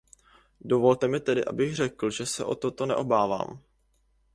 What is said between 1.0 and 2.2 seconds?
mi tedy abych řekl,